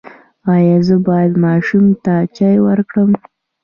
ایا 0.53 0.77
زه 0.87 0.95
باید 1.07 1.33
ماشوم 1.45 1.85
ته 2.03 2.13
چای 2.35 2.57
ورکړم؟ 2.67 3.11